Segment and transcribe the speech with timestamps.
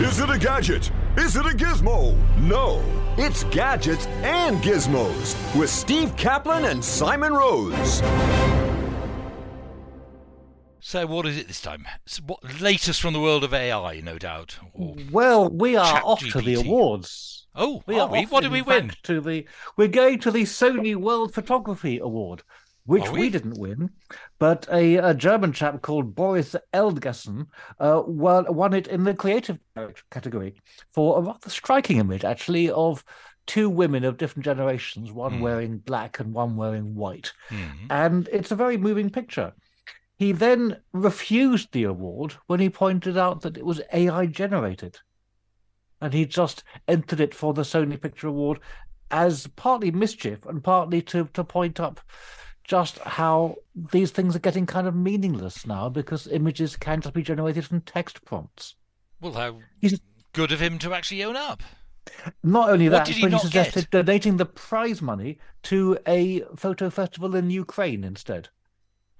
[0.00, 0.90] Is it a gadget?
[1.16, 2.16] Is it a gizmo?
[2.38, 2.82] No,
[3.16, 8.02] it's gadgets and gizmos with Steve Caplin and Simon Rose.
[10.80, 11.86] So, what is it this time?
[12.26, 14.58] What latest from the world of AI, no doubt.
[14.74, 17.46] Well, we are off to the awards.
[17.54, 18.18] Oh, We are are we?
[18.24, 18.92] off, What did we win?
[19.04, 22.42] To the we're going to the Sony World Photography Award,
[22.86, 23.20] which we?
[23.20, 23.30] we?
[23.30, 23.90] didn't win,
[24.38, 27.46] but a, a German chap called Boris Eldagsen
[27.80, 29.58] uh, won, won it in the creative
[30.10, 30.54] category
[30.92, 33.04] for a rather striking image, actually, of
[33.46, 35.40] two women of different generations, one Hmm.
[35.40, 37.86] wearing black and one wearing white, Hmm.
[37.90, 39.52] and it's a very moving picture.
[40.16, 44.98] He then refused the award when he pointed out that it was AI generated.
[46.00, 48.60] And he just entered it for the Sony Picture Award
[49.10, 52.00] as partly mischief and partly to, to point up
[52.64, 57.22] just how these things are getting kind of meaningless now because images can just be
[57.22, 58.74] generated from text prompts.
[59.20, 60.00] Well, how He's-
[60.32, 61.62] good of him to actually own up.
[62.42, 66.90] Not only that, he but he not suggested donating the prize money to a photo
[66.90, 68.48] festival in Ukraine instead.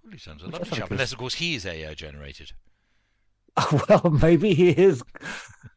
[0.02, 2.52] Well, he sounds a lovely chap, unless, of course, he is AI generated.
[3.88, 5.02] Well, maybe he is.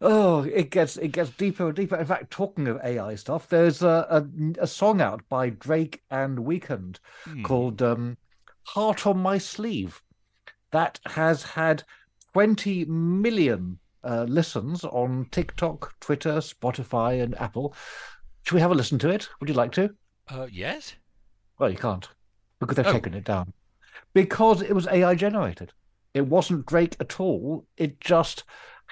[0.01, 1.95] Oh, it gets it gets deeper and deeper.
[1.95, 6.39] In fact, talking of AI stuff, there's a a, a song out by Drake and
[6.39, 7.43] Weeknd Hmm.
[7.43, 8.17] called um,
[8.63, 10.01] "Heart on My Sleeve"
[10.71, 11.83] that has had
[12.33, 17.75] 20 million uh, listens on TikTok, Twitter, Spotify, and Apple.
[18.43, 19.29] Should we have a listen to it?
[19.39, 19.95] Would you like to?
[20.29, 20.95] Uh, yes?
[21.59, 22.07] Well, you can't
[22.59, 22.91] because they've Oh.
[22.93, 23.53] taken it down
[24.13, 25.73] because it was AI generated.
[26.17, 27.67] It wasn't Drake at all.
[27.77, 28.43] It just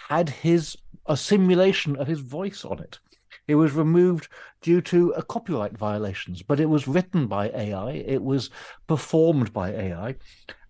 [0.09, 2.99] had his a simulation of his voice on it.
[3.47, 4.27] It was removed
[4.61, 7.93] due to a copyright violations, but it was written by AI.
[7.93, 8.51] It was
[8.85, 10.17] performed by AI,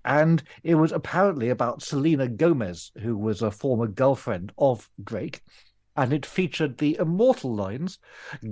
[0.06, 5.44] and it was apparently about Selena Gomez, who was a former girlfriend of Drake.
[5.98, 8.00] And it featured the immortal lines: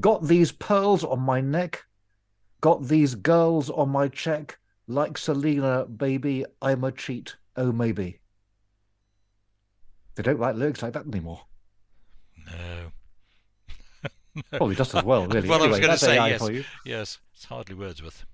[0.02, 1.86] "Got these pearls on my neck,
[2.60, 8.20] got these girls on my check, like Selena, baby, I'm a cheat, oh maybe.
[10.16, 11.42] They don't write lyrics like that anymore.
[12.46, 12.92] No.
[14.52, 15.48] Probably just as well, really.
[15.48, 16.66] well, I was going to say, AI yes.
[16.86, 18.26] Yes, it's hardly Wordsworth.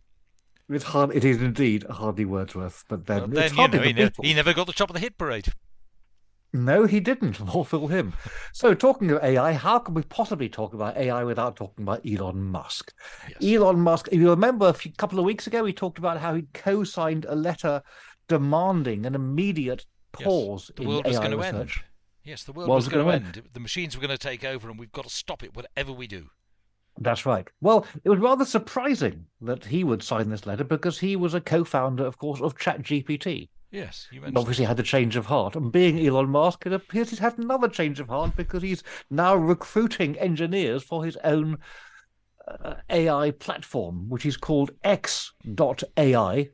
[0.69, 1.15] It's hard.
[1.15, 4.29] It is indeed hardly Wordsworth, but then, Well, it's then, you hardly know, the he,
[4.29, 5.47] he never got the top of the hit parade.
[6.51, 7.39] No, he didn't.
[7.53, 8.13] More fool him.
[8.53, 12.41] So, talking of AI, how can we possibly talk about AI without talking about Elon
[12.41, 12.93] Musk?
[13.27, 13.55] Yes.
[13.55, 16.33] Elon Musk, if you remember a few, couple of weeks ago, we talked about how
[16.33, 17.81] he co signed a letter
[18.29, 19.85] demanding an immediate
[20.17, 21.77] Yes, pause the in world was AI going to research.
[21.77, 21.85] end.
[22.23, 23.49] Yes, the world World was was going to gonna end.
[23.53, 26.07] The machines were going to take over, and we've got to stop it, whatever we
[26.07, 26.29] do.
[26.99, 27.47] That's right.
[27.61, 31.41] Well, it was rather surprising that he would sign this letter because he was a
[31.41, 33.49] co founder, of course, of ChatGPT.
[33.71, 34.37] Yes, you mentioned.
[34.39, 35.55] obviously had a change of heart.
[35.55, 39.35] And being Elon Musk, it appears he's had another change of heart because he's now
[39.35, 41.59] recruiting engineers for his own
[42.47, 46.49] uh, AI platform, which is called X.AI,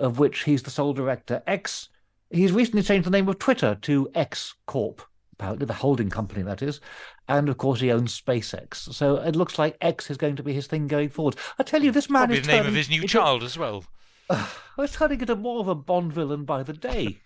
[0.00, 1.42] of which he's the sole director.
[1.46, 1.88] X,
[2.30, 5.02] he's recently changed the name of Twitter to X Corp,
[5.34, 6.80] apparently, the holding company that is.
[7.28, 8.92] And of course, he owns SpaceX.
[8.92, 11.36] So it looks like X is going to be his thing going forward.
[11.58, 13.84] I tell you, this man Probably is the name of his new child as well.
[14.76, 17.18] We're turning into more of a Bond villain by the day.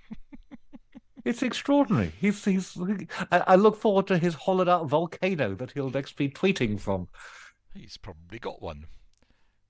[1.25, 2.13] it's extraordinary.
[2.21, 2.77] He's, he's.
[3.31, 7.09] I, I look forward to his hollowed out volcano that he'll next be tweeting from.
[7.75, 8.87] He's probably got one.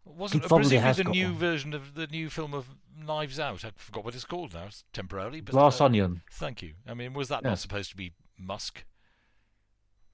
[0.04, 1.38] Wasn't probably presumably has the got new one.
[1.38, 2.66] version of the new film of
[2.96, 3.64] Knives Out?
[3.64, 5.40] I forgot what it's called now, it's temporarily.
[5.40, 6.22] But, Glass uh, Onion.
[6.32, 6.74] Thank you.
[6.86, 7.50] I mean, was that Yeah.
[7.50, 8.84] not supposed to be Musk?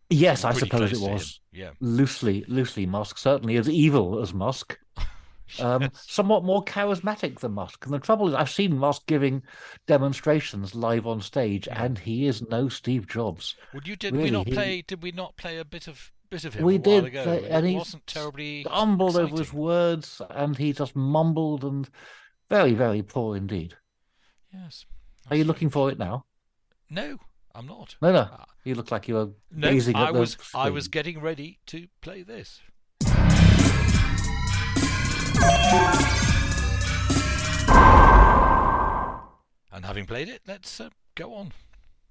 [0.08, 1.40] Yes, I suppose it was.
[1.52, 1.70] Yeah.
[1.80, 3.16] Loosely, loosely Musk.
[3.18, 4.78] Certainly as evil as Musk.
[5.58, 7.84] Um, somewhat more charismatic than Musk.
[7.84, 9.42] And the trouble is, I've seen Musk giving
[9.88, 13.56] demonstrations live on stage, and he is no Steve Jobs.
[13.74, 14.82] Would you did we not he- play?
[14.82, 16.64] Did we not play a bit of bit of him?
[16.64, 17.42] We did, ago?
[17.48, 21.88] and he wasn't terribly stumbled over his words, and he just mumbled and
[22.48, 23.76] very, very poor indeed.
[24.52, 24.86] Yes.
[25.30, 26.24] Are you looking for it now?
[26.88, 27.18] No,
[27.54, 27.96] I'm not.
[28.00, 28.28] No, no.
[28.32, 28.46] Ah.
[28.64, 31.86] You look like you were No, gazing at I was I was getting ready to
[32.02, 32.60] play this.
[39.72, 41.52] And having played it, let's uh, go on.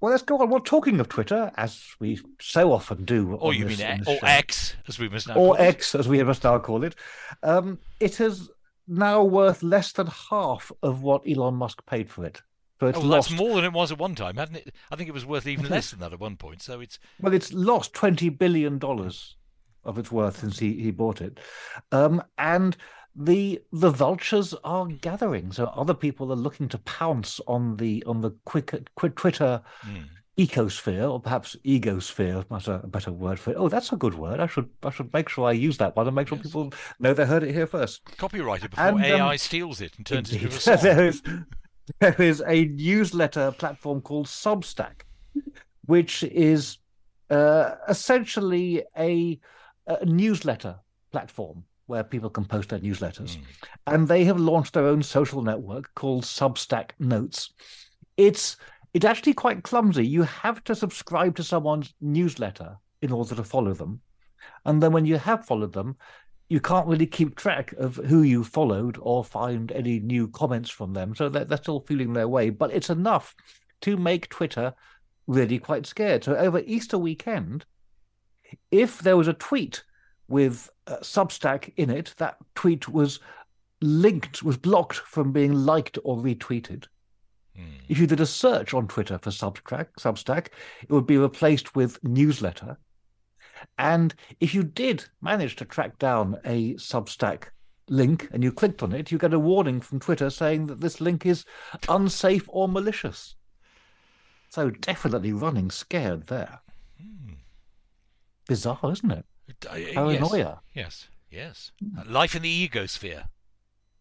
[0.01, 0.49] Well, let's go on.
[0.49, 4.25] Well, talking of Twitter, as we so often do, Or you this- mean or show.
[4.25, 5.67] X, as we must now or call it.
[5.67, 6.95] X, as we must now call it,
[7.43, 8.49] um, it is
[8.87, 12.41] now worth less than half of what Elon Musk paid for it.
[12.79, 13.29] So it's Oh, lost.
[13.29, 14.73] that's more than it was at one time, hadn't it?
[14.89, 16.61] I think it was worth even less than that at one point.
[16.61, 19.35] So it's Well, it's lost twenty billion dollars
[19.83, 21.39] of its worth since he, he bought it,
[21.91, 22.77] um, and
[23.15, 25.51] the the vultures are gathering.
[25.51, 29.97] So other people are looking to pounce on the on the quick, quick Twitter hmm.
[30.37, 33.57] ecosphere, or perhaps egosphere, that's a better word for it.
[33.57, 34.39] Oh, that's a good word.
[34.39, 36.47] I should I should make sure I use that one and make sure Yes.
[36.47, 38.05] people know they heard it here first.
[38.17, 40.45] Copyright it before And, um, AI steals it and turns it Indeed.
[40.45, 40.77] into a song.
[40.83, 41.21] there is
[41.99, 45.01] there is a newsletter platform called Substack,
[45.85, 46.77] which is
[47.29, 49.39] uh, essentially a,
[49.87, 50.79] a newsletter
[51.11, 53.43] platform where people can post their newsletters, Mm.
[53.87, 57.51] and they have launched their own social network called Substack Notes.
[58.17, 58.57] It's
[58.93, 60.05] it's actually quite clumsy.
[60.05, 64.01] You have to subscribe to someone's newsletter in order to follow them,
[64.65, 65.95] and then when you have followed them,
[66.49, 70.93] you can't really keep track of who you followed or find any new comments from
[70.93, 71.15] them.
[71.15, 73.35] So they're, they're still feeling their way, but it's enough
[73.81, 74.73] to make Twitter
[75.27, 76.23] really quite scared.
[76.23, 77.65] So over Easter weekend,
[78.71, 79.83] if there was a tweet
[80.27, 83.19] with uh, Substack in it, that tweet was
[83.81, 86.85] linked, was blocked from being liked or retweeted.
[87.57, 87.81] Mm.
[87.87, 90.47] If you did a search on Twitter for Substack, Substack,
[90.81, 92.77] it would be replaced with newsletter.
[93.77, 97.45] And if you did manage to track down a Substack
[97.89, 101.01] link and you clicked on it, you get a warning from Twitter saying that this
[101.01, 101.45] link is
[101.87, 103.35] unsafe or malicious.
[104.49, 106.61] So definitely running scared there.
[106.99, 107.33] Hmm.
[108.47, 109.25] Bizarre, isn't it?
[109.71, 109.93] Uh, yes.
[109.93, 110.61] Paranoia.
[110.73, 111.71] Yes, yes.
[111.97, 113.25] Uh, Life in the egosphere.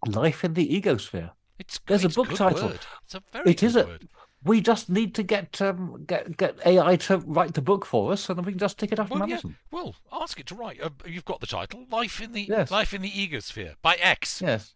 [0.06, 1.30] Life in the egosphere.
[1.58, 2.68] It's There's a it's book good title.
[2.68, 2.80] Word.
[3.04, 4.08] It's a very It is a- word.
[4.44, 8.28] We just need to get um, get get AI to write the book for us,
[8.28, 9.34] and then we can just stick it up Well, yeah.
[9.34, 9.56] Amazon.
[9.72, 10.80] Well, ask it to write.
[10.80, 12.70] Uh, you've got the title, "Life in the Yes.
[12.70, 14.40] Life in the Egosphere" by X.
[14.40, 14.74] Yes,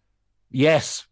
[0.51, 1.07] yes,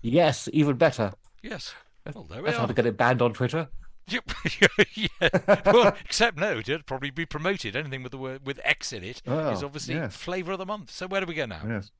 [0.00, 0.48] yes.
[0.54, 1.12] Even better.
[1.42, 1.74] Yes.
[2.14, 3.68] Well, there we That's how to get it banned on Twitter.
[4.94, 5.60] Yeah.
[5.66, 7.76] Well, except no, it'd probably be promoted.
[7.76, 10.16] Anything with the word with X in it is Oh, obviously yes.
[10.16, 10.90] flavour of the month.
[10.90, 11.60] So where do we go now?
[11.66, 11.90] Yes.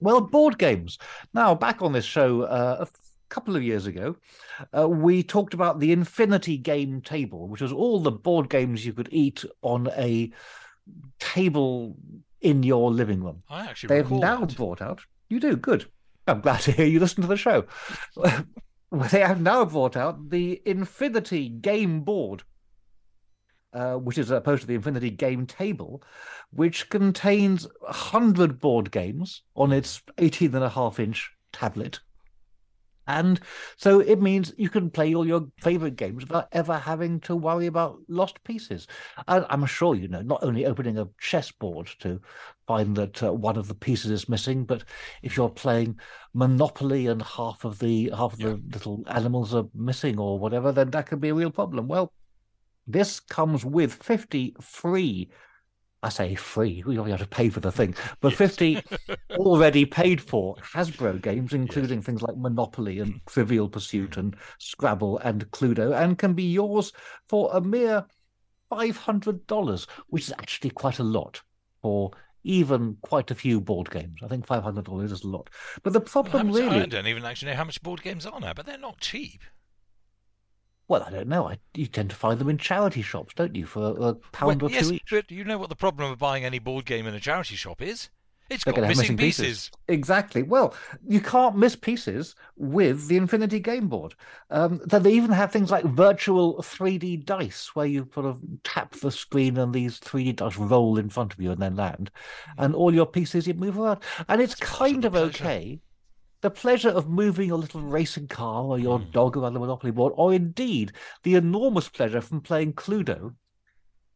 [0.00, 0.98] Well, board games.
[1.34, 2.88] Now, back on this show uh, a
[3.28, 4.16] couple of years ago,
[4.76, 8.92] uh, we talked about the Infinity Game Table, which was all the board games you
[8.94, 10.30] could eat on a
[11.18, 11.96] table
[12.40, 13.42] in your living room.
[13.50, 14.56] I actually They've now that.
[14.56, 15.00] brought out.
[15.28, 15.86] You do good.
[16.26, 17.66] I'm glad to hear you listen to the show.
[19.10, 22.42] they have now brought out the Infinity Game Board,
[23.72, 26.02] uh, which is opposed to the Infinity Game Table,
[26.50, 32.00] which contains 100 board games on its 18 and a half inch tablet.
[33.06, 33.40] And
[33.76, 37.66] so it means you can play all your favorite games without ever having to worry
[37.66, 38.86] about lost pieces.
[39.28, 42.20] And I'm sure you know, not only opening a chessboard to
[42.66, 44.84] find that uh, one of the pieces is missing, but
[45.22, 45.98] if you're playing
[46.34, 48.48] Monopoly and half of the half of Yeah.
[48.50, 51.88] the little animals are missing or whatever, then that could be a real problem.
[51.88, 52.12] Well,
[52.86, 55.30] this comes with 50 free.
[56.02, 58.38] I say free, we only have to pay for the thing, but Yes.
[58.38, 58.84] 50
[59.36, 65.50] already paid for Hasbro games, including things like Monopoly and Trivial Pursuit and Scrabble and
[65.50, 66.92] Cluedo, and can be yours
[67.28, 68.06] for a mere
[68.70, 71.42] $500, which is actually quite a lot
[71.82, 72.12] for
[72.44, 74.20] even quite a few board games.
[74.22, 75.50] I think $500 is a lot.
[75.82, 78.38] But the Well, problem I really, don't even actually know how much board games are
[78.40, 79.42] now, but they're not cheap.
[80.88, 81.48] Well, I don't know.
[81.48, 84.62] I, you tend to find them in charity shops, don't you, for a pound Well,
[84.62, 85.02] or yes, two each?
[85.10, 87.82] but you know what the problem of buying any board game in a charity shop
[87.82, 88.10] is?
[88.48, 89.72] It's They're got missing, missing pieces.
[89.88, 90.42] Exactly.
[90.44, 90.74] Well,
[91.06, 94.14] you can't miss pieces with the Infinity Game Board.
[94.50, 99.10] Um, they even have things like virtual 3D dice, where you sort of tap the
[99.10, 102.10] screen and these 3D dice roll in front of you and then land,
[102.58, 104.00] and all your pieces you move around.
[104.28, 105.80] And it's of kind of okay.
[106.42, 109.12] The pleasure of moving your little racing car or your Mm.
[109.12, 113.34] dog around the Monopoly board, or indeed the enormous pleasure from playing Cluedo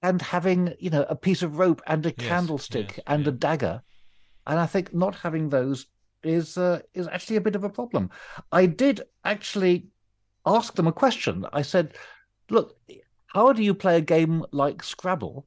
[0.03, 3.29] and having, you know, a piece of rope and a Yes, candlestick yes, and yeah.
[3.29, 3.83] a dagger.
[4.47, 5.87] And I think not having those
[6.23, 8.11] is uh, is actually a bit of a problem.
[8.53, 9.89] I did actually
[10.45, 11.47] ask them a question.
[11.53, 11.97] I said,
[12.51, 12.79] "Look,
[13.29, 15.47] how do you play a game like Scrabble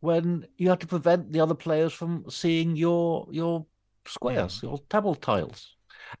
[0.00, 3.66] when you have to prevent the other players from seeing your your
[4.06, 5.73] squares, your table tiles?"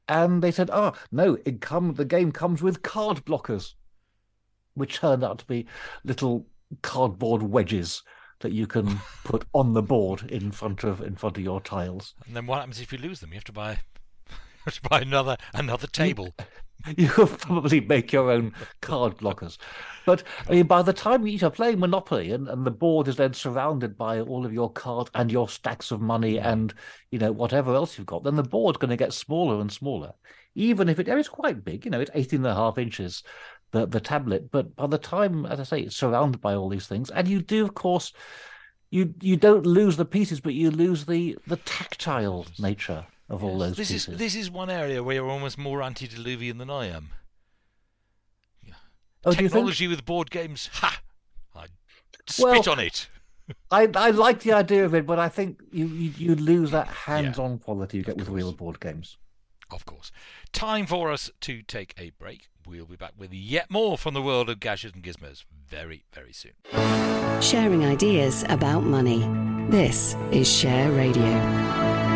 [0.08, 3.74] And they said, "Oh no, it come the game comes with card blockers,
[4.74, 5.66] which turned out to be
[6.04, 6.46] little
[6.82, 8.02] cardboard wedges."
[8.40, 12.14] That you can put on the board in front of in front of your tiles.
[12.26, 13.30] And then what happens if you lose them?
[13.30, 13.78] You have to buy,
[14.70, 16.34] to buy another another table.
[16.96, 19.56] you could probably make your own card blockers.
[20.04, 23.32] But I mean, by the time you're playing Monopoly and, and the board is then
[23.32, 26.74] surrounded by all of your cards and your stacks of money and
[27.10, 30.12] you know whatever else you've got, then the board's going to get smaller and smaller.
[30.54, 33.22] Even if it it's quite big, you know, it's 18 and a half inches,
[33.72, 34.50] the the tablet.
[34.50, 37.40] But by the time, as I say, it's surrounded by all these things, and you
[37.40, 38.12] do, of course,
[38.90, 43.58] you you don't lose the pieces, but you lose the the tactile nature of all
[43.58, 44.08] those this pieces.
[44.08, 47.10] is this is one area where you're almost more antediluvian than I am.
[48.62, 48.74] Yeah.
[49.24, 49.50] Oh, do think?
[49.50, 51.00] Technology with board games, ha!
[51.54, 51.66] I
[52.38, 53.08] Well- spit on it.
[53.70, 56.86] I, I like the idea of it, but I think you you, you lose that
[56.86, 59.18] hands-on quality you get with real board games.
[59.70, 60.10] Of course.
[60.52, 62.48] Time for us to take a break.
[62.66, 66.32] We'll be back with yet more from the world of gadgets and gizmos very, very
[66.32, 66.52] soon.
[67.42, 69.26] Sharing ideas about money.
[69.70, 72.13] This is Share Radio.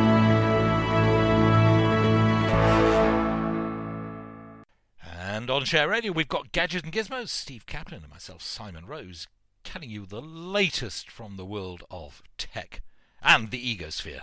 [5.59, 7.31] On Share Radio, we've got Gadgets and Gizmos.
[7.31, 9.27] Steve Caplin and myself, Simon Rose,
[9.65, 12.81] telling you the latest from the world of tech
[13.25, 14.21] and the egosphere.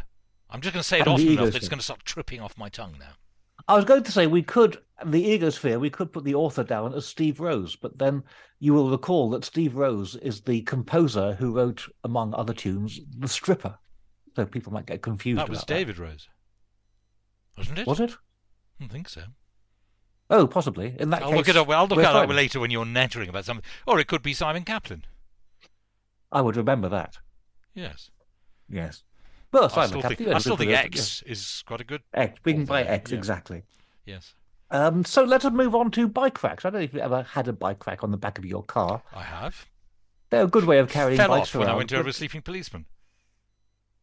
[0.50, 2.40] I'm just going to say it And often enough that it's going to start tripping
[2.40, 3.16] off my tongue now.
[3.68, 6.94] I was going to say we could the egosphere we could put the author down
[6.94, 8.24] as Steve Rose, but then
[8.62, 13.28] you will recall that Steve Rose is the composer who wrote, among other tunes, The
[13.28, 13.78] Stripper.
[14.38, 15.42] So people might get confused.
[15.42, 16.30] That was David Rose,
[17.58, 17.88] wasn't it?
[17.88, 18.12] Was it?
[18.80, 19.24] I don't think so.
[20.30, 20.96] Oh, possibly.
[21.00, 21.70] In that I'll case, look it up.
[21.70, 23.66] I'll look we're it later when you're nattering about something.
[23.86, 25.04] Or it could be Simon Caplin.
[26.32, 27.20] I would remember that.
[27.74, 28.10] Yes.
[28.70, 29.04] Yes.
[29.52, 32.02] Well, I Simon still Caplin, think, I still think X is quite a good.
[32.14, 32.40] X.
[32.44, 33.18] We can buy X yeah.
[33.18, 33.64] exactly.
[34.06, 34.34] Yes,
[34.70, 36.66] Um, so let us move on to bike racks.
[36.66, 38.64] I don't know if you've ever had a bike rack on the back of your
[38.64, 39.02] car.
[39.14, 39.66] I have.
[40.30, 42.42] They're a good way of carrying Fell bikes off when I went over a sleeping
[42.42, 42.86] policeman.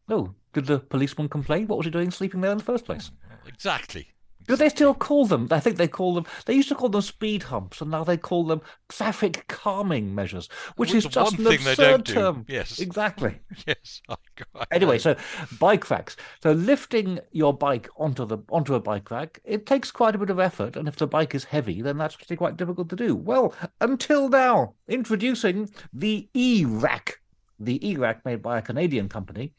[0.09, 1.67] Oh, did the policeman complain?
[1.67, 3.11] What was he doing sleeping there in the first place?
[3.47, 4.09] Exactly.
[4.47, 5.49] Do they still call them?
[5.51, 6.27] I think they call them.
[6.47, 10.49] They used to call them speed humps, and now they call them traffic calming measures,
[10.77, 12.45] which Which is just an absurd term.
[12.49, 12.79] Yes.
[12.81, 13.41] exactly.
[13.67, 14.03] Yes.
[14.09, 14.17] I,
[14.55, 15.17] I Anyway, so
[15.59, 16.17] bike racks.
[16.43, 20.31] So lifting your bike onto the onto a bike rack, it takes quite a bit
[20.31, 23.15] of effort, and if the bike is heavy, then that's actually quite difficult to do.
[23.15, 27.21] Well, until now, introducing the E-Rack,
[27.59, 29.55] the E-Rack made by a Canadian company,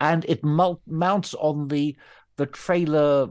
[0.00, 1.96] and it mounts on the
[2.36, 3.28] the trailer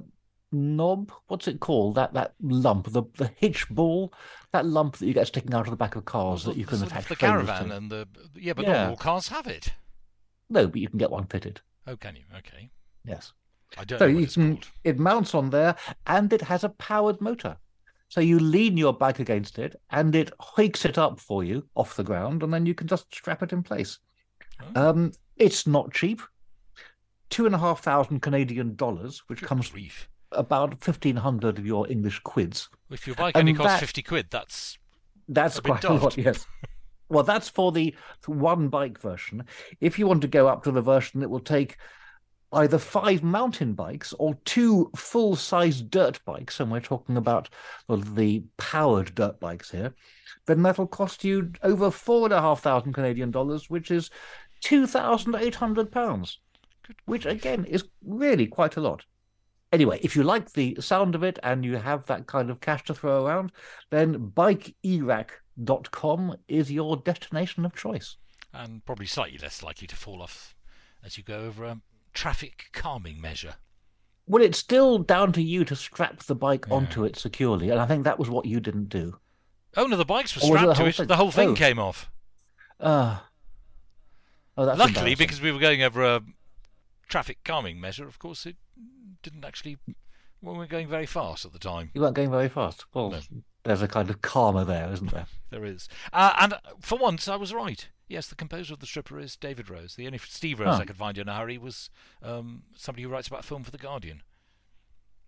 [0.51, 1.12] knob.
[1.27, 1.96] What's it called?
[1.96, 4.13] That that lump, the the hitch ball,
[4.51, 6.84] that lump that you get sticking out of the back of cars that you can
[6.84, 7.75] attach the caravan to.
[7.77, 8.72] and the yeah, but Yeah.
[8.84, 9.74] not all cars have it.
[10.50, 11.62] No, but you can get one fitted.
[11.88, 12.24] Oh, can you?
[12.38, 12.72] Okay.
[13.06, 13.34] Yes.
[13.77, 14.68] I don't So know what it's can, called.
[14.84, 15.75] it mounts on there
[16.08, 17.56] and it has a powered motor.
[18.08, 21.96] So you lean your bike against it and it hoiks it up for you off
[21.96, 24.00] the ground and then you can just strap it in place.
[24.75, 24.89] Oh.
[24.89, 26.22] Um, it's not cheap.
[27.29, 30.10] Two and a half thousand Canadian dollars, which Good comes grief.
[30.31, 32.69] About fifteen hundred of your English quids.
[32.89, 34.77] If your bike and only costs that- fifty quid, that's
[35.27, 36.45] That's quite a lot, yes.
[37.09, 37.95] Well, that's for the
[38.27, 39.43] one bike version.
[39.81, 41.77] If you want to go up to the version that will take
[42.51, 47.50] either five mountain bikes or two full size dirt bikes, and we're talking about
[47.88, 49.93] well, the powered dirt bikes here,
[50.45, 54.09] then that'll cost you over four and a half thousand Canadian dollars, which is
[54.62, 56.39] two thousand eight hundred pounds,
[57.05, 59.03] which again is really quite a lot.
[59.71, 62.83] Anyway, if you like the sound of it and you have that kind of cash
[62.85, 63.51] to throw around,
[63.91, 68.17] then bikeerack.com is your destination of choice.
[68.53, 70.55] and probably slightly less likely to fall off
[71.05, 71.79] as you go over a
[72.13, 73.55] traffic calming measure.
[74.25, 77.85] Well, it's still down to you to strap the bike onto it securely, and I
[77.85, 79.19] think that was what you didn't do.
[79.77, 80.95] Oh no, the bikes were strapped to it.
[80.95, 81.07] thing?
[81.07, 81.55] The whole thing Oh.
[81.55, 82.09] came off.
[82.79, 83.19] Uh,
[84.57, 86.21] oh, that's Luckily, because we were going over a
[87.07, 88.55] traffic calming measure, of course, it
[89.23, 89.77] didn't actually.
[90.41, 91.91] Well, we were going very fast at the time.
[91.93, 92.85] you weren't going very fast.
[92.93, 93.19] Well, No.
[93.63, 95.25] there's a kind of karma there, isn't there?
[95.49, 97.88] There is, uh, and for once, I was right.
[98.07, 99.95] Yes, the composer of the stripper is David Rose.
[99.95, 100.81] The only Steve Rose Oh.
[100.81, 101.89] I could find in a hurry was
[102.21, 104.21] um, somebody who writes about film for the Guardian.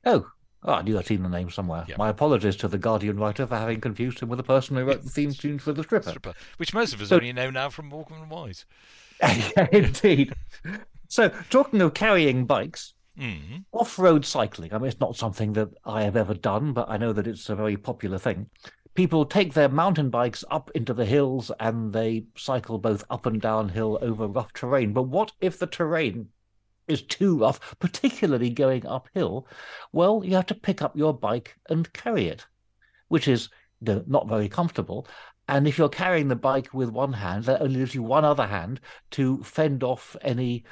[0.05, 0.27] Oh,
[0.63, 1.85] oh, I knew I'd seen the name somewhere.
[1.87, 1.95] Yeah.
[1.97, 5.01] My apologies to the Guardian writer for having confused him with the person who wrote
[5.03, 6.09] the theme tune for the stripper.
[6.09, 8.65] Stripper, which most of us So- only know now from Morecambe and Wise.
[9.21, 10.33] yeah, indeed.
[11.07, 13.65] So, talking of carrying bikes, Mm.
[13.73, 14.73] off-road cycling.
[14.73, 17.49] I mean, it's not something that I have ever done, but I know that it's
[17.49, 18.49] a very popular thing.
[18.93, 23.41] People take their mountain bikes up into the hills and they cycle both up and
[23.41, 24.93] downhill over rough terrain.
[24.93, 26.29] But what if the terrain
[26.87, 29.47] is too rough, particularly going uphill?
[29.91, 32.45] Well, you have to pick up your bike and carry it,
[33.07, 33.49] which is
[33.81, 35.07] not very comfortable.
[35.47, 38.47] And if you're carrying the bike with one hand, that only leaves you one other
[38.47, 38.79] hand
[39.11, 40.63] to fend off any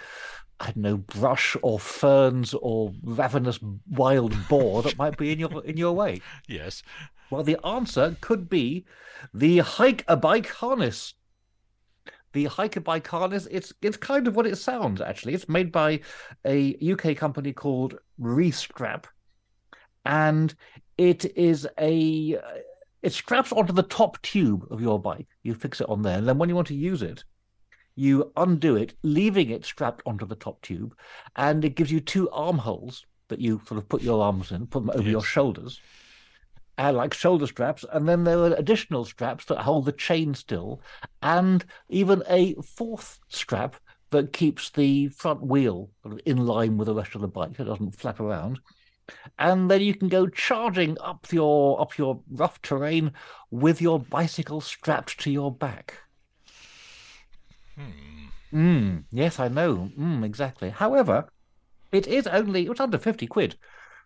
[0.60, 5.64] I don't know, brush or ferns or ravenous wild boar that might be in your
[5.64, 6.22] in your way?
[6.48, 6.84] Yes.
[7.30, 8.86] Well, the answer could be
[9.34, 11.14] the hike a bike harness.
[12.34, 15.34] The hike a bike harness, it's it's kind of what it sounds actually.
[15.34, 16.02] It's made by
[16.46, 19.06] a UK company called Restrap,
[20.06, 20.54] and
[20.98, 22.38] it is a
[23.02, 25.28] it straps onto the top tube of your bike.
[25.44, 27.24] You fix it on there, and then when you want to use it,
[27.96, 30.96] you undo it, leaving it strapped onto the top tube,
[31.36, 34.86] and it gives you two armholes that you sort of put your arms in, put
[34.86, 35.80] them over your shoulders.
[36.78, 40.82] uh, like shoulder straps, and then there are additional straps that hold the chain still,
[41.22, 43.76] and even a fourth strap
[44.12, 47.58] that keeps the front wheel sort of in line with the rest of the bike.
[47.58, 48.60] so It doesn't flap around.
[49.40, 53.12] And then you can go charging up your up your rough terrain
[53.52, 55.96] with your bicycle strapped to your back.
[57.80, 58.26] Hmm.
[58.54, 59.92] Mm, yes, I know.
[59.98, 60.70] Mm, exactly.
[60.70, 61.30] However,
[61.92, 63.56] it is only it's under fifty quid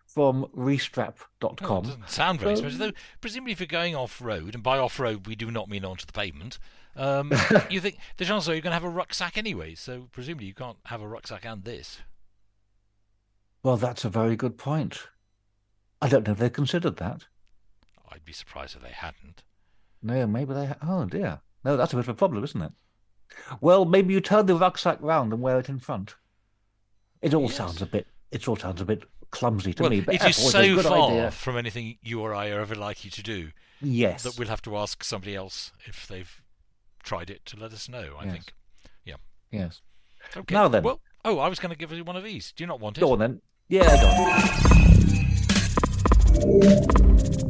[0.06, 1.56] from restrap.com.
[1.68, 2.92] Well, doesn't sound very Um, expensive, though.
[3.22, 6.04] Presumably, if you're going off road, and by off road we do not mean onto
[6.04, 6.58] the pavement,
[6.94, 7.32] um,
[7.70, 9.74] you think the chances are you're going to have a rucksack anyway.
[9.74, 12.00] So presumably you can't have a rucksack and this.
[13.62, 15.08] Well, that's a very good point.
[16.02, 17.24] I don't know if they considered that.
[18.10, 19.42] I'd be surprised if they hadn't.
[20.02, 20.66] No, maybe they.
[20.66, 21.40] Ha- oh dear.
[21.64, 22.72] No, that's a bit of a problem, isn't it?
[23.60, 26.14] Well, maybe you turn the rucksack round and wear it in front.
[27.22, 27.54] It all Yes.
[27.56, 28.06] sounds a bit.
[28.30, 30.00] It all sounds a bit clumsy to well, me.
[30.00, 31.30] But it is so good far idea.
[31.30, 33.50] from anything you or I are ever likely to do
[33.80, 34.22] Yes.
[34.22, 36.40] that we'll have to ask somebody else if they've
[37.02, 38.16] tried it to let us know.
[38.18, 38.32] I Yes.
[38.32, 38.52] think.
[39.04, 39.16] Yeah.
[39.50, 39.80] Yes.
[40.36, 40.54] Okay.
[40.54, 40.82] Now then.
[40.82, 42.52] Well, oh, I was going to give you one of these.
[42.52, 43.00] Do you not want it?
[43.00, 43.40] Go on then.
[43.68, 44.06] Yeah, go
[46.46, 47.43] on.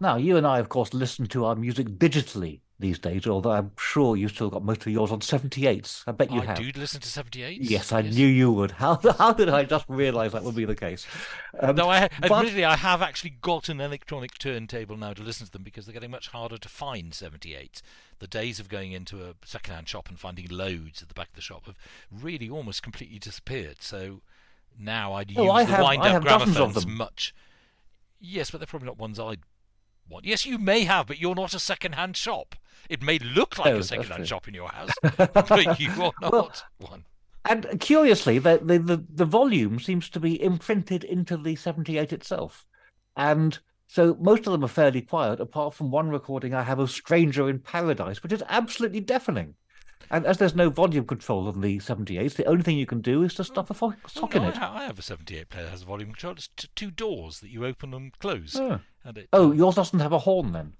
[0.00, 3.72] Now, you and I, of course, listen to our music digitally these days, although I'm
[3.78, 6.02] sure you've still got most of yours on 78s.
[6.06, 6.58] I bet you I have.
[6.58, 7.58] I do listen to 78s.
[7.60, 8.70] Yes, I knew you would.
[8.70, 11.06] How, how did I just realise that would be the case?
[11.60, 15.44] Um, Though I, but- admittedly, I have actually got an electronic turntable now to listen
[15.44, 17.82] to them because they're getting much harder to find 78s.
[18.20, 21.34] The days of going into a second-hand shop and finding loads at the back of
[21.34, 21.76] the shop have
[22.10, 23.82] really almost completely disappeared.
[23.82, 24.22] So
[24.78, 27.34] now I'd use Oh, I the have- wind-up have dozens of gramophones much.
[28.18, 29.40] Yes, but they're probably not ones I'd
[30.22, 32.54] Yes, you may have, but you're not a second-hand shop.
[32.88, 36.32] It may look like Oh, a second-hand shop in your house, but you are not
[36.32, 37.04] Well, one.
[37.44, 42.66] And curiously, the, the, the, the volume seems to be imprinted into the 78 itself.
[43.16, 46.90] And so most of them are fairly quiet, apart from one recording I have of
[46.90, 49.54] Stranger in Paradise, which is absolutely deafening.
[50.10, 53.22] And as there's no volume control on the 78s, the only thing you can do
[53.22, 54.56] is to stuff a fo- Oh, sock no, in it.
[54.60, 56.32] I have a 78 player that has a volume control.
[56.34, 58.56] It's t- two doors that you open and close.
[58.56, 58.80] Oh.
[59.04, 60.74] And it, Oh, yours doesn't have a horn then?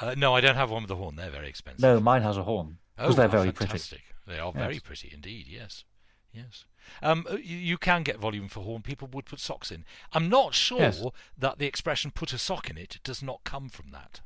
[0.00, 1.16] uh, no, I don't have one with a horn.
[1.16, 1.80] They're very expensive.
[1.82, 2.78] No, mine has a horn.
[2.98, 3.68] oh, Because they're how very pretty.
[3.70, 4.00] fantastic.
[4.26, 5.46] They are very pretty indeed.
[5.48, 5.84] Yes,
[6.32, 6.64] yes.
[7.02, 8.82] Um, uh, you, you can get volume for horn.
[8.82, 9.84] People would put socks in.
[10.12, 11.04] I'm not sure Yes.
[11.38, 14.20] that the expression "put a sock in it" does not come from that.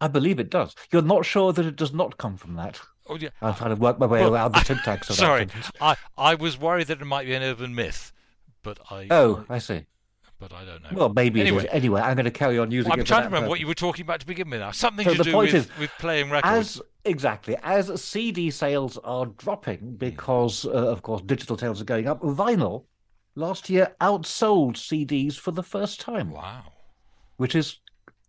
[0.00, 0.74] I believe it does.
[0.92, 2.80] You're not sure that it does not come from that.
[3.08, 3.28] Oh, yeah.
[3.42, 5.70] I'm trying to work my way Well, around the syntax of that Sorry, sentence.
[5.80, 8.12] I, I was worried that it might be an urban myth,
[8.62, 9.86] but I Oh, I- I see.
[10.38, 10.90] but I don't know.
[10.92, 11.66] Well, maybe anyway.
[11.70, 13.74] Anyway, I'm going to carry on using I'm trying to that remember what you were
[13.74, 14.70] talking about to begin with now.
[14.72, 16.76] Something So to the do point with, is, with playing records.
[16.76, 22.06] As exactly as CD sales are dropping because, uh, of course, digital sales are going
[22.06, 22.20] up.
[22.20, 22.84] Vinyl
[23.34, 26.64] last year outsold CDs for the first time, Wow.
[27.38, 27.78] which is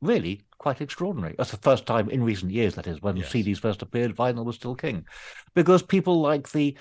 [0.02, 1.34] really quite extraordinary.
[1.38, 3.32] That's the first time in recent years, that is, when Yes.
[3.32, 5.06] CDs first appeared, vinyl was still king,
[5.56, 6.78] because people like the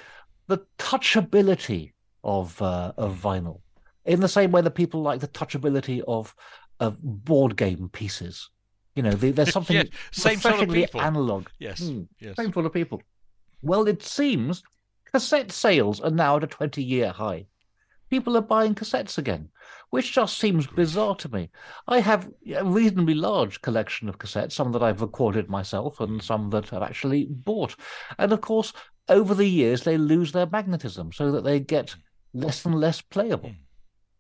[0.49, 1.93] the touchability
[2.25, 3.61] of uh, of vinyl,
[4.05, 6.35] in the same way that people like the touchability of
[6.81, 8.51] of board game pieces.
[8.95, 11.01] You know, the, there's something Yeah, same sort of people.
[11.01, 11.49] analog.
[11.59, 11.81] Yes.
[11.81, 12.03] Hmm.
[12.21, 12.37] Yes.
[12.37, 13.03] Same sort of people.
[13.63, 14.63] Well, it seems
[15.13, 17.47] cassette sales are now at a 20 year high.
[18.11, 19.49] People are buying cassettes again,
[19.91, 21.51] which just seems bizarre to me.
[21.87, 26.51] I have a reasonably large collection of cassettes, some that I've recorded myself and some
[26.51, 27.77] that I've actually bought.
[28.19, 28.73] And of course,
[29.09, 31.95] over the years, they lose their magnetism so that they get
[32.35, 33.51] less and less playable.
[33.51, 33.57] Mm.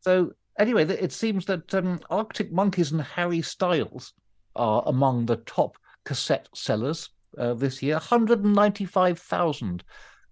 [0.01, 4.13] So, anyway, it seems that um, Arctic Monkeys and Harry Styles
[4.57, 7.95] are among the top cassette sellers uh, this year.
[7.95, 9.85] 195,000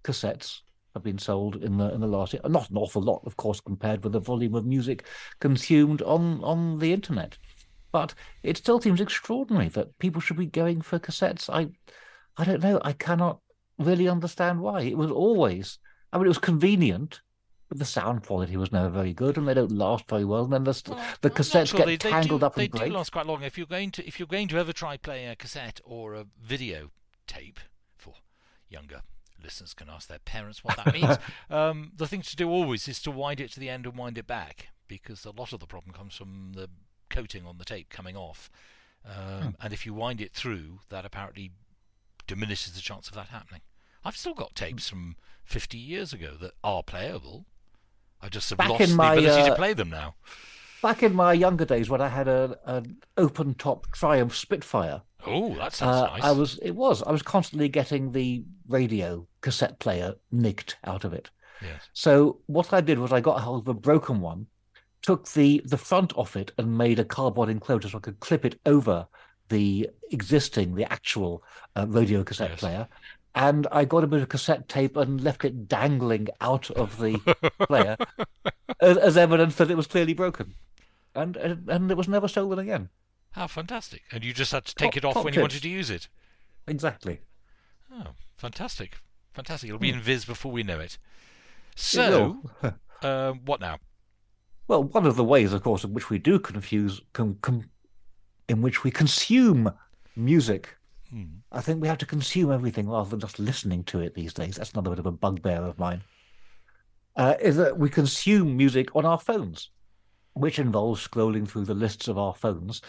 [0.03, 0.61] cassettes
[0.97, 2.41] have been sold in the in the last year.
[2.47, 5.05] Not an awful lot, of course, compared with the volume of music
[5.39, 7.37] consumed on on the internet.
[7.91, 11.49] But it still seems extraordinary that people should be going for cassettes.
[11.49, 11.69] I
[12.37, 12.79] I don't know.
[12.83, 13.39] I cannot
[13.79, 14.81] really understand why.
[14.81, 15.79] It was always.
[16.11, 17.21] I mean, it was convenient.
[17.69, 20.45] But the sound quality was never very good, and they don't last very well.
[20.45, 21.79] And then the, Well, the cassettes sure.
[21.79, 23.43] get they, they tangled do, up They and do last quite long.
[23.43, 26.25] If you're going to if you're going to ever try playing a cassette or a
[26.41, 26.91] video
[27.27, 27.59] tape,
[27.97, 28.13] for
[28.69, 29.01] younger
[29.43, 31.17] listeners can ask their parents what that means.
[31.49, 34.17] um, the thing to do always is to wind it to the end and wind
[34.17, 36.69] it back, because a lot of the problem comes from the
[37.09, 38.49] coating on the tape coming off.
[39.05, 39.49] Um, Hmm.
[39.61, 41.51] And if you wind it through, that apparently
[42.27, 43.61] diminishes the chance of that happening.
[44.03, 47.45] I've still got tapes from 50 years ago that are playable.
[48.21, 50.15] I just have Back lost in the my, ability to uh, play them now.
[50.81, 55.55] Back in my younger days, when I had a, an open top Triumph Spitfire, Oh,
[55.55, 56.23] that sounds uh, nice.
[56.23, 61.13] I was it was I was constantly getting the radio cassette player nicked out of
[61.13, 61.29] it.
[61.61, 61.89] Yes.
[61.93, 64.45] So what I did was I got hold of a broken one,
[65.01, 68.45] took the the front off it and made a cardboard enclosure so I could clip
[68.45, 69.07] it over
[69.49, 71.43] the existing, the actual
[71.75, 72.59] uh, radio cassette Yes.
[72.59, 72.87] player.
[73.37, 77.19] And I got a bit of cassette tape and left it dangling out of the
[77.67, 77.95] player
[78.81, 80.55] as, as evidence that it was clearly broken.
[81.13, 82.89] And, and and it was never stolen again.
[83.31, 84.03] How fantastic!
[84.11, 86.07] And you just had to take Top- it off when you wanted to use it.
[86.67, 87.19] Exactly.
[87.91, 88.97] Oh, fantastic!
[89.33, 89.69] Fantastic!
[89.69, 90.97] It'll be in Viz before we know it.
[91.75, 92.73] So, will.
[93.09, 93.77] um, what now?
[94.67, 97.69] Well, one of the ways, of course, in which we do confuse, com, com,
[98.49, 99.71] in which we consume
[100.15, 100.75] music,
[101.51, 104.55] I think we have to consume everything rather than just listening to it these days.
[104.55, 106.01] That's another bit of a bugbear of mine.
[107.15, 109.71] Uh, is that we consume music on our phones,
[110.33, 112.81] which involves scrolling through the lists of our phones,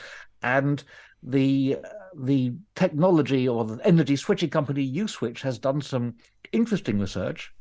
[0.43, 0.85] and
[1.23, 1.79] the
[2.17, 6.15] the technology or the energy switching company USwitch has done some
[6.53, 7.53] interesting research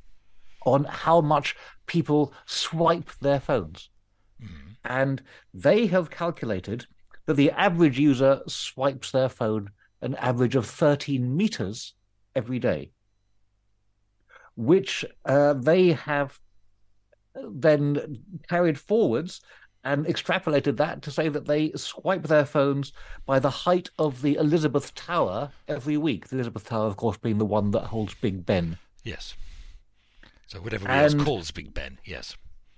[0.66, 3.90] on how much people swipe their phones.
[4.84, 5.22] And
[5.54, 6.86] they have calculated
[7.26, 9.70] that the average user swipes their phone
[10.02, 11.94] an average of 13 meters
[12.36, 12.92] every day,
[14.56, 16.40] which uh, they have
[17.36, 19.42] then carried forwards
[19.84, 22.92] and extrapolated that to say that they swipe their phones
[23.26, 26.28] by the height of the Elizabeth Tower every week.
[26.28, 28.78] The Elizabeth Tower, of course, being the one that holds Big Ben.
[29.04, 29.36] Yes.
[30.48, 32.00] So whatever everybody else calls Big Ben.
[32.06, 32.36] Yes.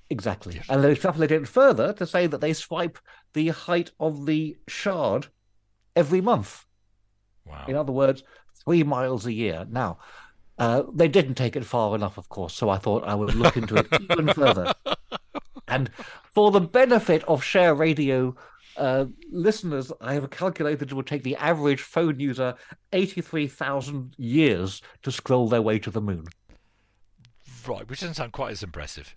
[0.10, 0.56] Exactly.
[0.56, 0.66] Yes.
[0.70, 3.00] And they extrapolate it further to say that they swipe
[3.34, 5.28] the height of the shard
[5.96, 6.66] every month.
[7.50, 7.66] Wow.
[7.68, 8.24] In other words,
[8.64, 9.66] three miles a year.
[9.70, 9.98] Now,
[10.58, 13.58] uh, they didn't take it far enough, of course, so I thought I would look
[13.58, 14.74] into it even further.
[15.68, 15.90] And
[16.24, 18.36] for the benefit of Share Radio
[18.76, 22.56] uh, listeners, I have calculated it would take the average phone user
[22.94, 26.26] 83,000 years to scroll their way to the moon.
[27.68, 29.16] Right, which doesn't sound quite as impressive.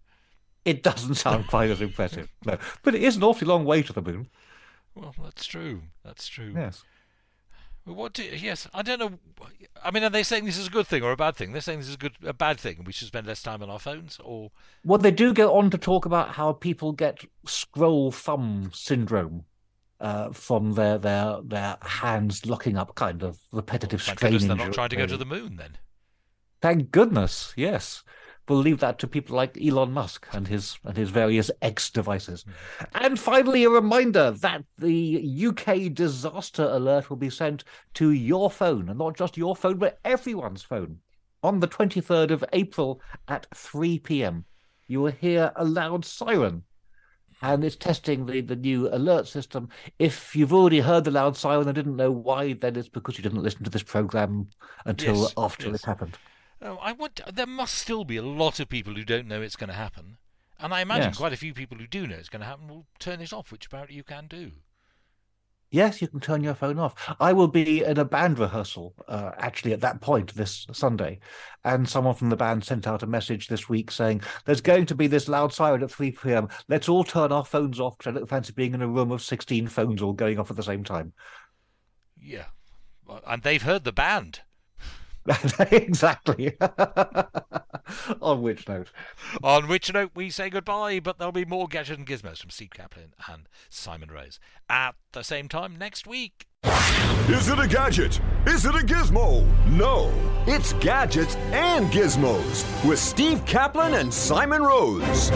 [0.64, 2.58] It doesn't sound quite as impressive, no.
[2.82, 4.28] But it is an awfully long way to the moon.
[4.94, 5.82] Well, that's true.
[6.04, 6.52] That's true.
[6.54, 6.84] Yes.
[7.84, 9.18] Well, what do yes, I don't know.
[9.84, 11.52] I mean, are they saying this is a good thing or a bad thing?
[11.52, 12.84] They're saying this is a good, a bad thing.
[12.84, 14.52] We should spend less time on our phones, or
[14.84, 19.46] Well, they do go on to talk about how people get scroll thumb syndrome
[20.00, 24.32] uh, from their, their their hands locking up, kind of repetitive thank strain.
[24.32, 25.56] goodness they're not trying to go to the moon.
[25.56, 25.78] Then
[26.60, 28.04] Thank goodness, yes.
[28.48, 32.42] We'll leave that to people like Elon Musk and his and his various X devices.
[32.42, 32.84] Hmm.
[32.94, 38.88] And finally, a reminder that the UK disaster alert will be sent to your phone,
[38.88, 40.98] and not just your phone, but everyone's phone,
[41.42, 44.44] on the 23rd of April at 3 p.m.
[44.88, 46.64] You will hear a loud siren.
[47.44, 49.68] And it's testing the, the new alert system.
[49.98, 53.22] If you've already heard the loud siren and didn't know why, then it's because you
[53.22, 54.48] didn't listen to this program
[54.84, 55.76] until Yes, after yes.
[55.80, 56.16] it happened.
[56.62, 57.20] Oh, I want.
[57.32, 60.18] There must still be a lot of people who don't know it's going to happen,
[60.58, 61.18] and I imagine Yes.
[61.18, 63.50] quite a few people who do know it's going to happen will turn it off,
[63.52, 64.52] which apparently you can do.
[65.70, 66.94] Yes, you can turn your phone off.
[67.18, 71.18] I will be in a band rehearsal uh, actually at that point this Sunday,
[71.64, 74.94] and someone from the band sent out a message this week saying there's going to
[74.94, 76.48] be this loud siren at 3 p.m.
[76.68, 79.22] Let's all turn our phones off because I don't fancy being in a room of
[79.22, 81.14] 16 phones all going off at the same time.
[82.20, 82.48] Yeah,
[83.26, 84.40] and they've heard the band.
[85.70, 86.56] exactly.
[88.20, 88.90] On which note,
[89.42, 92.70] On which note, we say goodbye, but there'll be more Gadget and Gizmos from Steve
[92.70, 96.46] Caplin and Simon Rose at the same time next week.
[97.28, 98.20] Is it a gadget?
[98.46, 99.46] Is it a gizmo?
[99.68, 100.12] No,
[100.46, 105.30] it's gadgets and gizmos with Steve Caplin and Simon Rose.